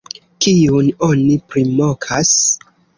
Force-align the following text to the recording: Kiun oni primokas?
Kiun 0.45 0.89
oni 1.09 1.37
primokas? 1.53 2.37